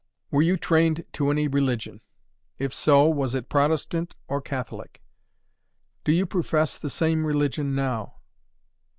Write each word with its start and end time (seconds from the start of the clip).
"Were 0.31 0.41
you 0.41 0.57
trained 0.57 1.05
to 1.13 1.29
any 1.29 1.47
religion? 1.47 2.01
If 2.57 2.73
so, 2.73 3.07
was 3.07 3.35
it 3.35 3.49
Protestant 3.49 4.15
or 4.27 4.41
Catholic? 4.41 4.99
"Do 6.03 6.11
you 6.11 6.25
profess 6.25 6.79
the 6.79 6.89
same 6.89 7.23
religion 7.23 7.75
now? 7.75 8.15